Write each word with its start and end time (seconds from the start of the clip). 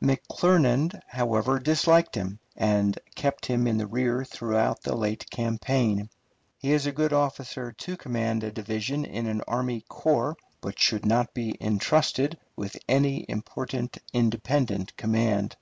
McClernand, 0.00 1.00
however, 1.08 1.58
disliked 1.58 2.14
him, 2.14 2.38
and 2.56 2.96
kept 3.16 3.46
him 3.46 3.66
in 3.66 3.76
the 3.76 3.88
rear 3.88 4.24
throughout 4.24 4.82
the 4.82 4.94
late 4.94 5.28
campaign. 5.32 6.08
He 6.58 6.72
is 6.72 6.86
a 6.86 6.92
good 6.92 7.12
officer 7.12 7.72
to 7.72 7.96
command 7.96 8.44
a 8.44 8.52
division 8.52 9.04
in 9.04 9.26
an 9.26 9.40
army 9.48 9.84
corps, 9.88 10.36
but 10.60 10.78
should 10.78 11.04
not 11.04 11.34
be 11.34 11.56
intrusted 11.58 12.38
with 12.54 12.76
any 12.88 13.26
important 13.28 13.98
independent 14.12 14.96
command. 14.96 15.56